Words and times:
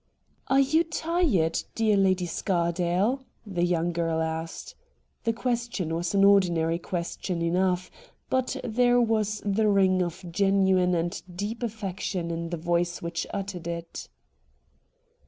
'Are 0.47 0.59
you 0.59 0.83
tired, 0.83 1.61
dear 1.75 1.95
Lady 1.95 2.25
Scardale?' 2.25 3.23
the 3.55 3.63
young 3.63 3.91
girl 3.91 4.19
asked. 4.19 4.73
The 5.25 5.31
question 5.31 5.93
was 5.93 6.15
an 6.15 6.23
ordinary 6.23 6.79
question 6.79 7.43
enough, 7.43 7.91
but 8.27 8.57
there 8.63 8.99
was 8.99 9.43
the 9.45 9.67
ring 9.69 10.01
of 10.01 10.25
genuine 10.31 10.95
and 10.95 11.21
deep 11.35 11.61
affection 11.61 12.31
in 12.31 12.49
the 12.49 12.57
voice 12.57 13.03
which 13.03 13.27
uttered 13.31 13.67
it. 13.67 14.07